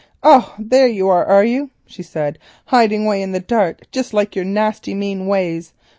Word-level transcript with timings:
"Oh, 0.23 0.55
there 0.57 0.87
you 0.87 1.09
are, 1.09 1.23
are 1.25 1.45
you?" 1.45 1.69
she 1.85 2.01
said, 2.01 2.39
"hiding 2.65 3.05
away 3.05 3.21
in 3.21 3.33
the 3.33 3.39
dark—just 3.39 4.15
like 4.15 4.35
your 4.35 4.45
nasty 4.45 4.95
mean 4.95 5.27
ways. 5.27 5.73